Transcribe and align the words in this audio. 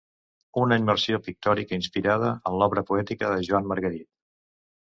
"Una 0.61 0.77
immersió 0.83 1.19
pictòrica 1.27 1.77
inspirada 1.81 2.31
en 2.53 2.57
l'obra 2.63 2.85
poètica 2.91 3.33
de 3.35 3.39
Joan 3.49 3.73
Margarit" 3.75 4.09